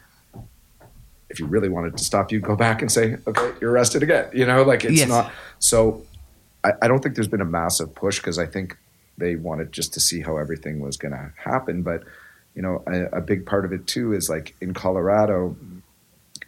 [1.29, 4.27] If you really wanted to stop, you'd go back and say, "Okay, you're arrested again."
[4.33, 5.09] You know, like it's Yes.
[5.09, 5.33] not.
[5.59, 6.05] So,
[6.63, 8.77] I, I don't think there's been a massive push because I think
[9.19, 11.83] they wanted just to see how everything was going to happen.
[11.83, 12.05] But
[12.57, 15.55] you know, a, a big part of it too is like in Colorado,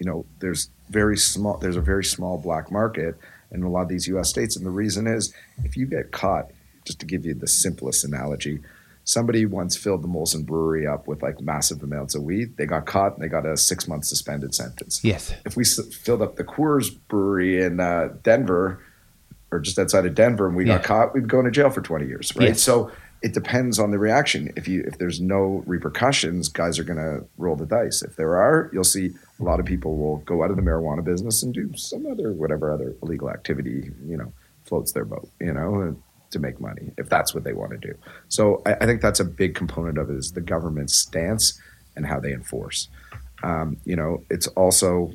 [0.00, 1.58] you know, there's very small.
[1.58, 3.14] There's a very small black market
[3.52, 4.28] in a lot of these U.S.
[4.28, 5.32] states, and the reason is
[5.64, 6.50] if you get caught,
[6.84, 8.60] just to give you the simplest analogy,
[9.04, 12.56] somebody once filled the Molson Brewery up with like massive amounts of weed.
[12.56, 15.04] They got caught, and they got a six month suspended sentence.
[15.04, 15.34] Yes.
[15.44, 18.80] If we s- filled up the Coors Brewery in uh, Denver,
[19.50, 20.76] or just outside of Denver, and we Yeah.
[20.76, 22.48] got caught, we'd go into jail for twenty years, right?
[22.48, 22.62] Yes.
[22.62, 22.90] So
[23.20, 24.52] it depends on the reaction.
[24.56, 28.02] If you if there's no repercussions, guys are going to roll the dice.
[28.02, 31.04] If there are, you'll see a lot of people will go out of the marijuana
[31.04, 34.32] business and do some other whatever other illegal activity, you know,
[34.64, 35.96] floats their boat, you know,
[36.30, 37.94] to make money if that's what they want to do.
[38.28, 41.60] So I, I think that's a big component of it is the government's stance
[41.96, 42.88] and how they enforce.
[43.42, 45.12] Um, you know, it's also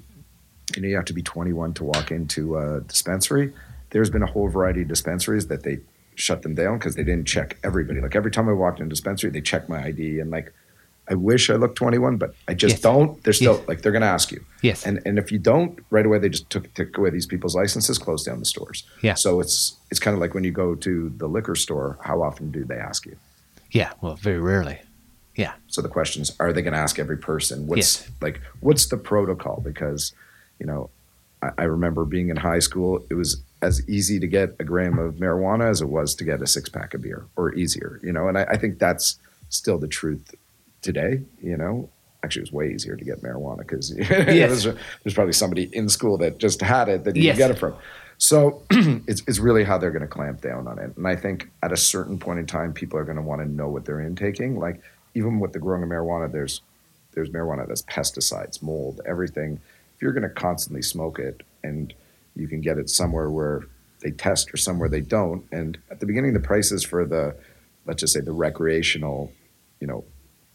[0.76, 3.54] you know you have to be 21 to walk into a dispensary.
[3.92, 5.80] There's been a whole variety of dispensaries that they
[6.15, 8.02] shut them down because they didn't check everybody.
[8.02, 10.54] Like every time I walked in a dispensary, they check my ID and like
[11.10, 12.82] I wish I looked 21, but I just Yes.
[12.82, 13.21] don't.
[13.23, 13.67] They're still Yes.
[13.67, 14.41] like they're going to ask you.
[14.62, 14.86] Yes.
[14.86, 17.97] And and if you don't, right away they just took took away these people's licenses,
[17.97, 18.86] closed down the stores.
[19.02, 19.15] Yeah.
[19.15, 22.52] So it's it's kind of like when you go to the liquor store, how often
[22.52, 23.17] do they ask you?
[23.71, 23.91] Yeah.
[24.02, 24.82] Well, very rarely.
[25.36, 25.54] Yeah.
[25.67, 28.12] So the question is, are they going to ask every person what's Yes.
[28.21, 29.62] like what's the protocol?
[29.62, 30.13] Because,
[30.60, 30.89] you know,
[31.41, 34.99] I, I remember being in high school, it was as easy to get a gram
[34.99, 37.99] of marijuana as it was to get a six pack of beer, or easier.
[38.04, 39.17] You know, and I, I think that's
[39.49, 40.36] still the truth
[40.82, 41.21] today.
[41.41, 41.89] You know,
[42.23, 44.63] actually, it was way easier to get marijuana because Yes.
[44.63, 47.38] there's, there's probably somebody in school that just had it that you Yes.
[47.38, 47.73] can get it from.
[48.19, 50.95] So it's, it's really how they're going to clamp down on it.
[50.95, 53.47] And I think at a certain point in time, people are going to want to
[53.47, 54.58] know what they're intaking.
[54.60, 54.82] Like
[55.15, 56.62] even with the growing of marijuana, there's
[57.13, 59.60] there's marijuana that's pesticides, mold, everything.
[59.95, 61.93] If you're going to constantly smoke it and
[62.36, 63.63] you can get it somewhere where
[64.02, 67.36] they test or somewhere they don't, and at the beginning, the prices for the
[67.86, 69.32] let's just say the recreational,
[69.80, 70.06] you know,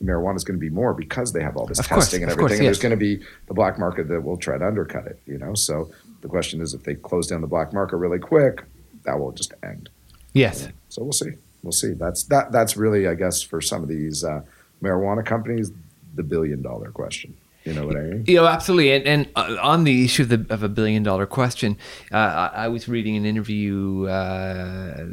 [0.03, 2.31] marijuana is going to be more because they have all this Of course, testing and
[2.31, 2.49] everything.
[2.49, 5.21] course, and there's going to be the black market that will try to undercut it.
[5.27, 8.63] You know, so the question is, if they close down the black market really quick,
[9.05, 9.89] that will just end.
[10.33, 10.69] Yes.
[10.89, 11.33] So we'll see.
[11.63, 11.93] We'll see.
[11.93, 12.53] That's that.
[12.53, 14.43] That's really, I guess, for some of these uh,
[14.83, 15.73] marijuana companies,
[16.15, 17.37] the billion dollar question.
[17.69, 18.25] You know what I mean?
[18.27, 18.93] You know, absolutely.
[18.93, 21.77] And, and uh, on the issue of, the, of a billion dollar question,
[22.11, 25.05] uh, I, I was reading an interview uh,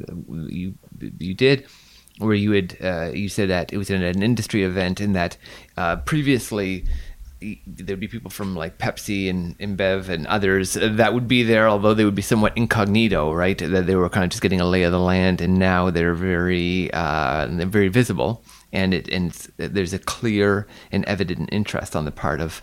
[0.47, 0.75] you
[1.19, 1.65] you did
[2.19, 5.35] where you had uh, you said that it was in an industry event and that
[5.75, 6.85] uh, previously
[7.67, 11.93] there'd be people from like Pepsi and InBev and others that would be there, although
[11.93, 13.57] they would be somewhat incognito, right?
[13.57, 16.13] That they were kind of just getting a lay of the land, and now they're
[16.13, 22.05] very uh, they're very visible, and it and there's a clear and evident interest on
[22.05, 22.61] the part of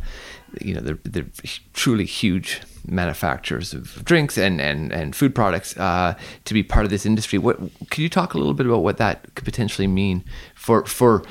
[0.60, 1.24] you know the the
[1.72, 6.90] truly huge manufacturers of drinks and and and food products uh, to be part of
[6.90, 7.38] this industry.
[7.38, 7.58] What
[7.90, 11.22] could you talk a little bit about what that could potentially mean for for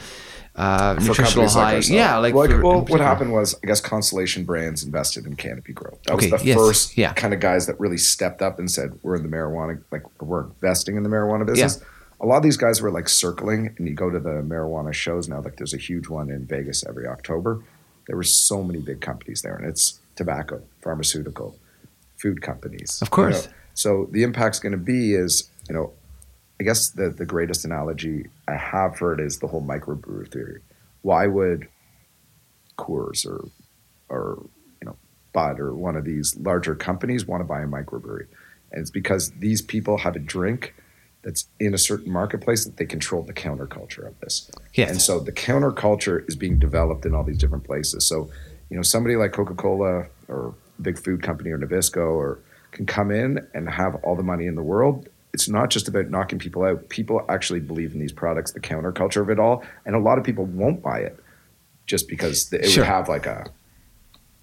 [0.55, 3.79] uh, For nutritional companies like yeah, like well, for- well, what happened was, I guess
[3.79, 6.03] Constellation Brands invested in Canopy Growth.
[6.03, 7.13] That Okay, was the yes, first yeah.
[7.13, 10.43] kind of guys that really stepped up and said, "We're in the marijuana, like we're
[10.47, 11.81] investing in the marijuana business."
[12.21, 15.27] A lot of these guys were like circling, and you go to the marijuana shows
[15.27, 15.41] now.
[15.41, 17.63] Like there's a huge one in Vegas every October.
[18.07, 21.57] There were so many big companies there, and it's tobacco, pharmaceutical,
[22.17, 23.01] food companies.
[23.01, 23.47] Of you course.
[23.47, 23.53] know.
[23.73, 25.93] So the impact's going to be is, you know,
[26.59, 30.61] I guess the the greatest analogy I have for it is the whole microbrewer theory.
[31.01, 31.67] Why would
[32.77, 33.49] Coors or
[34.09, 34.45] or
[34.79, 34.95] you know
[35.33, 38.27] Bud or one of these larger companies want to buy a microbrewery?
[38.71, 40.75] And it's because these people have a drink
[41.23, 44.49] that's in a certain marketplace that they control the counterculture of this.
[44.73, 44.89] Yes.
[44.89, 48.07] And so the counterculture is being developed in all these different places.
[48.07, 48.29] So,
[48.69, 52.39] you know, somebody like Coca-Cola or big food company or Nabisco or
[52.71, 55.07] can come in and have all the money in the world.
[55.33, 56.89] It's not just about knocking people out.
[56.89, 60.23] People actually believe in these products, the counterculture of it all, and a lot of
[60.23, 61.17] people won't buy it
[61.85, 62.83] just because it Sure.
[62.83, 63.45] would have like a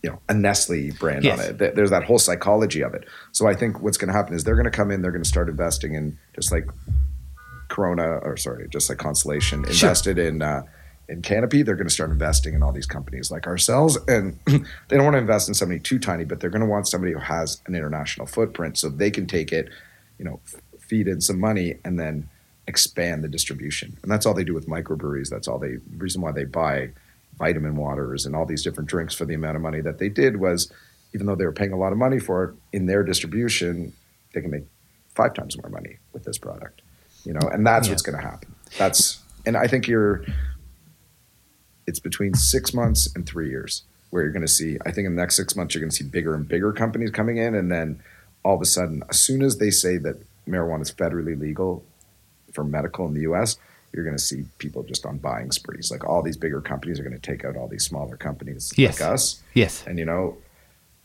[0.03, 1.39] you know a Nestle brand Yes.
[1.41, 1.75] on it.
[1.77, 3.05] There's that whole psychology of it.
[3.33, 5.23] So I think what's going to happen is they're going to come in, they're going
[5.25, 6.67] to start investing in just like
[7.69, 9.71] Corona or sorry, just like Constellation Sure.
[9.89, 10.63] invested in uh,
[11.09, 11.63] in Canopy.
[11.63, 15.15] They're going to start investing in all these companies like ourselves, and they don't want
[15.15, 17.75] to invest in somebody too tiny, but they're going to want somebody who has an
[17.75, 19.69] international footprint so they can take it,
[20.19, 22.29] you know, f- feed in some money and then
[22.67, 23.99] expand the distribution.
[24.03, 25.29] And that's all they do with microbreweries.
[25.29, 26.91] That's all they the reason why they buy
[27.39, 30.37] vitamin waters and all these different drinks for the amount of money that they did
[30.39, 30.73] was
[31.15, 33.93] even though they were paying a lot of money for it in their distribution,
[34.35, 34.65] they can make
[35.15, 36.83] five times more money with this product.
[37.25, 37.93] You know, and that's Yeah.
[37.93, 38.55] what's going to happen.
[38.79, 40.25] That's and I think you're
[41.87, 45.15] it's between 6 months and 3 years where you're going to see I think in
[45.17, 47.71] the next 6 months you're going to see bigger and bigger companies coming in and
[47.71, 48.01] then
[48.45, 51.85] all of a sudden as soon as they say that marijuana is federally legal
[52.53, 53.57] for medical in the US,
[53.93, 55.91] you're going to see people just on buying sprees.
[55.91, 59.01] Like all these bigger companies are going to take out all these smaller companies Yes.
[59.01, 59.43] like us.
[59.55, 59.85] Yes.
[59.87, 60.37] And you know,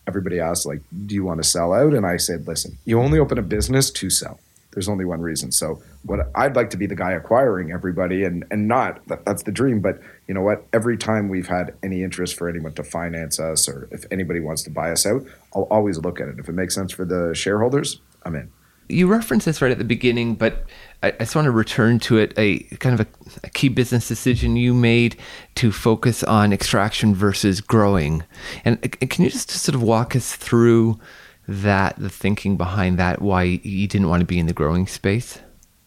[0.08, 3.20] everybody asked like, "Do you want to sell out?" And I said, "Listen, you only
[3.20, 4.40] open a business to sell.
[4.72, 5.52] There's only one reason.
[5.52, 9.44] So what I'd like to be the guy acquiring everybody, and and not that, that's
[9.44, 9.80] the dream.
[9.82, 10.66] But you know what?
[10.74, 14.64] Every time we've had any interest for anyone to finance us, or if anybody wants
[14.64, 15.24] to buy us out,
[15.56, 16.40] I'll always look at it.
[16.40, 18.52] If it makes sense for the shareholders, I'm in.
[18.90, 20.66] You referenced this right at the beginning, but
[21.04, 22.34] I, I just want to return to it.
[22.38, 23.10] A kind of a,
[23.44, 25.18] a key business decision you made
[25.56, 28.24] to focus on extraction versus growing,
[28.66, 31.00] and uh, can you just sort of walk us through
[31.48, 35.40] that, the thinking behind that, why you didn't want to be in the growing space?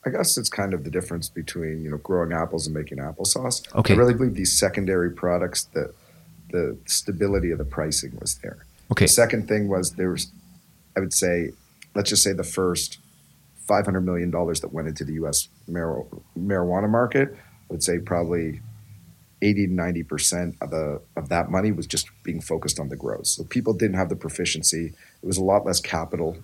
[0.05, 3.75] I guess it's kind of the difference between you know growing apples and making applesauce.
[3.75, 3.95] Okay.
[3.95, 5.95] I really believe these secondary products that
[6.51, 8.59] the stability of the pricing was there.
[8.93, 9.07] Okay.
[9.07, 10.31] The second thing was there was,
[10.97, 11.51] I would say,
[11.95, 12.99] let's just say the first
[13.67, 15.49] five hundred million dollars that went into the U.S.
[15.69, 16.07] Mar-
[16.39, 17.35] marijuana market.
[17.35, 18.61] I would say probably
[19.43, 22.97] eighty to ninety percent of the of that money was just being focused on the
[22.97, 23.27] growth.
[23.27, 24.95] So people didn't have the proficiency.
[25.23, 26.39] It was a lot less capital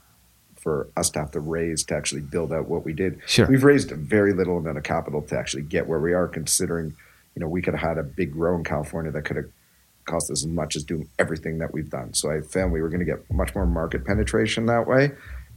[0.62, 3.20] for us to have to raise to actually build out what we did.
[3.26, 3.46] Sure.
[3.48, 6.94] We've raised a very little amount of capital to actually get where we are, considering,
[7.34, 9.46] you know, we could have had a big grow in California that could have
[10.04, 12.14] cost us as much as doing everything that we've done.
[12.14, 15.10] So I found we were going to get much more market penetration that way.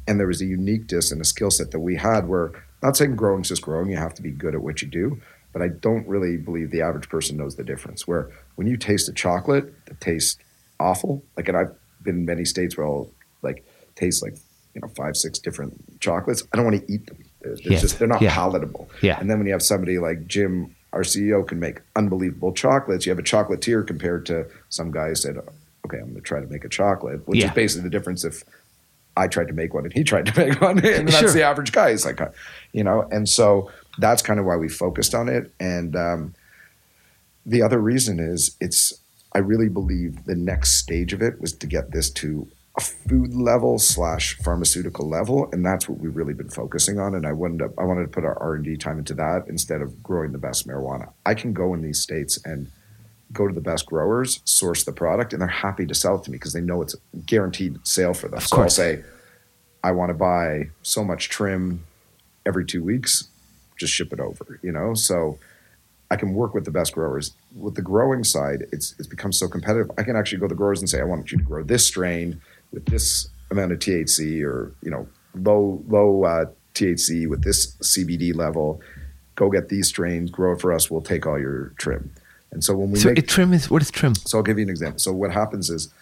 [0.08, 2.52] And there was a uniqueness and a skill set that we had where
[2.84, 5.20] not saying growing's just growing, you have to be good at what you do.
[5.52, 8.06] But I don't really believe the average person knows the difference.
[8.08, 10.38] Where when you taste a chocolate that tastes
[10.80, 13.10] awful, like and I've been in many states where I'll
[13.41, 13.65] like
[13.96, 14.36] taste like,
[14.76, 16.44] you know, five, six different chocolates.
[16.54, 17.18] I don't want to eat them.
[17.41, 17.82] They're, they're Yes.
[17.82, 18.34] just they're not Yeah.
[18.34, 18.89] palatable.
[19.02, 19.18] Yeah.
[19.20, 23.12] And then when you have somebody like Jim, our CEO, can make unbelievable chocolates, you
[23.12, 25.38] have a chocolatier compared to some guy who said,
[25.86, 27.48] okay, I'm going to try to make a chocolate, which Yeah.
[27.48, 28.44] is basically the difference if
[29.17, 30.78] I tried to make one and he tried to make one.
[30.86, 31.32] And that's Sure.
[31.32, 31.91] the average guy.
[31.91, 32.30] He's like, uh,
[32.73, 35.51] you know, and so that's kind of why we focused on it.
[35.60, 36.34] And um,
[37.45, 38.93] the other reason is it's,
[39.34, 42.47] I really believe the next stage of it was to get this to
[42.78, 47.15] a food level slash pharmaceutical level, and that's what we've really been focusing on.
[47.15, 49.45] And I wanted to, I wanted to put our R and D time into that
[49.47, 51.12] instead of growing the best marijuana.
[51.25, 52.69] I can go in these states and
[53.36, 56.32] go to the best growers, source the product, and they're happy to sell it to
[56.32, 58.38] me because they know it's a guaranteed sale for them.
[58.38, 59.04] Of so I'll say,
[59.84, 61.86] I want to buy so much trim
[62.45, 63.28] every two weeks,
[63.78, 64.93] just ship it over, you know?
[64.93, 65.38] So
[66.10, 67.34] I can work with the best growers.
[67.56, 69.91] With the growing side, it's it's become so competitive.
[69.98, 71.86] I can actually go to the growers and say, I want you to grow this
[71.86, 77.76] strain with this amount of THC or, you know, low low uh, THC with this
[77.78, 78.82] CBD level.
[79.36, 80.89] Go get these strains, grow it for us.
[80.89, 82.12] We'll take all your trim.
[82.56, 84.15] And so when we So make it trim is what is trim?
[84.15, 84.98] so I'll give you an example.
[84.98, 85.94] So what happens is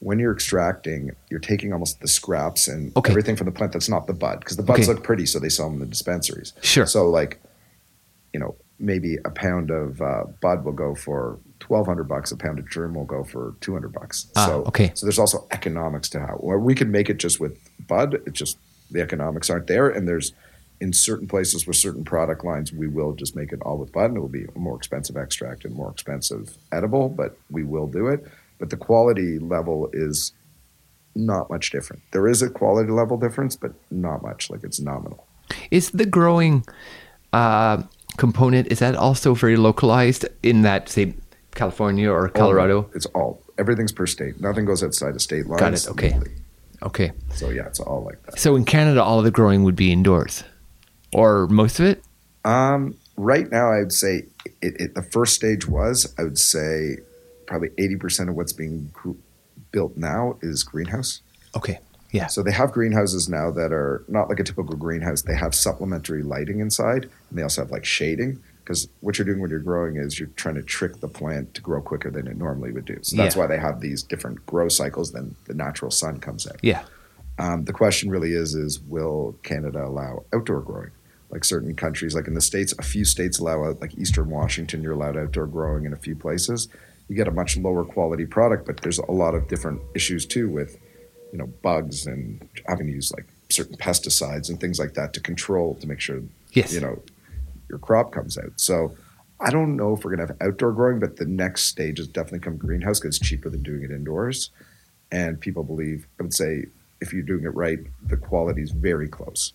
[0.00, 3.10] when you're extracting, you're taking almost the scraps and Okay.
[3.12, 4.88] everything from the plant that's not the bud because the buds Okay.
[4.92, 6.54] look pretty, so they sell them in the dispensaries.
[6.60, 6.86] Sure.
[6.86, 7.40] So like,
[8.34, 12.32] you know, maybe a pound of uh, bud will go for twelve hundred bucks.
[12.32, 14.26] A pound of germ will go for two hundred bucks.
[14.34, 14.90] Ah, so okay.
[14.94, 18.14] So there's also economics to how where we can make it just with bud.
[18.26, 18.58] It's just
[18.90, 20.32] the economics aren't there, and there's
[20.82, 24.06] in certain places with certain product lines, we will just make it all with bud,
[24.06, 27.86] and it will be a more expensive extract and more expensive edible, but we will
[27.86, 28.26] do it.
[28.58, 30.32] But the quality level is
[31.14, 32.02] not much different.
[32.10, 34.50] There is a quality level difference, but not much.
[34.50, 35.24] Like it's nominal.
[35.70, 36.64] Is the growing
[37.32, 37.84] uh,
[38.16, 41.14] component is that also very localized in that say
[41.54, 42.90] California or Colorado?
[42.92, 44.40] It's all everything's per state.
[44.40, 45.60] Nothing goes outside of state lines.
[45.60, 45.88] Got it.
[45.88, 46.18] Okay.
[46.82, 47.12] Okay.
[47.34, 48.40] So yeah, it's all like that.
[48.40, 50.42] So in Canada, all of the growing would be indoors,
[51.12, 52.02] or most of it.
[52.44, 54.24] Um, right now, I would say
[54.60, 56.96] it, it, the first stage was I would say
[57.46, 59.12] probably eighty percent of what's being gr-
[59.70, 61.20] built now is greenhouse.
[61.56, 61.78] Okay.
[62.10, 62.26] Yeah.
[62.26, 65.22] So they have greenhouses now that are not like a typical greenhouse.
[65.22, 68.42] They have supplementary lighting inside, and they also have like shading.
[68.62, 71.60] Because what you're doing when you're growing is you're trying to trick the plant to
[71.60, 72.96] grow quicker than it normally would do.
[73.02, 73.40] So that's Yeah.
[73.42, 75.10] why they have these different grow cycles.
[75.12, 76.52] Then the natural sun comes in.
[76.62, 76.82] Yeah.
[77.38, 80.90] Um, the question really is: is will Canada allow outdoor growing?
[81.32, 83.80] Like certain countries, like in the states, a few states allow out.
[83.80, 86.68] Like Eastern Washington, you're allowed outdoor growing in a few places.
[87.08, 90.48] You get a much lower quality product, but there's a lot of different issues too
[90.50, 90.76] with,
[91.32, 95.20] you know, bugs and having to use like certain pesticides and things like that to
[95.20, 96.72] control to make sure Yes.
[96.72, 97.02] you know
[97.68, 98.52] your crop comes out.
[98.56, 98.94] So
[99.40, 102.40] I don't know if we're gonna have outdoor growing, but the next stage is definitely
[102.40, 104.50] come greenhouse because it's cheaper than doing it indoors,
[105.10, 106.06] and people believe.
[106.20, 106.66] I would say
[107.00, 109.54] if you're doing it right, the quality is very close.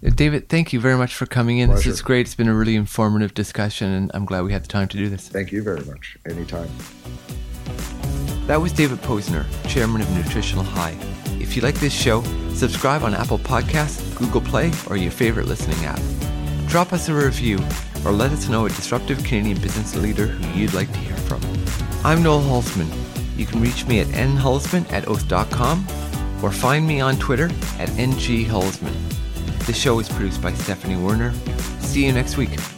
[0.00, 1.70] David, thank you very much for coming in.
[1.70, 2.26] This is great.
[2.26, 5.08] It's been a really informative discussion, and I'm glad we had the time to do
[5.08, 5.28] this.
[5.28, 6.16] Thank you very much.
[6.28, 6.68] Anytime.
[8.46, 10.96] That was David Posner, chairman of Nutritional High.
[11.40, 12.22] If you like this show,
[12.54, 16.00] subscribe on Apple Podcasts, Google Play, or your favorite listening app.
[16.68, 17.58] Drop us a review
[18.04, 21.40] or let us know a disruptive Canadian business leader who you'd like to hear from.
[22.04, 22.88] I'm Noel Hulsman.
[23.36, 25.86] You can reach me at nhulsman at oath.com
[26.42, 27.46] or find me on Twitter
[27.78, 29.17] at nghulsman.
[29.68, 31.30] The show is produced by Stephanie Werner.
[31.80, 32.77] See you next week.